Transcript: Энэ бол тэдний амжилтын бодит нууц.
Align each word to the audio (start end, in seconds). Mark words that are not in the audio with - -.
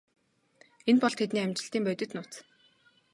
Энэ 0.89 1.01
бол 1.01 1.15
тэдний 1.17 1.43
амжилтын 1.45 1.83
бодит 1.85 2.11
нууц. 2.13 2.33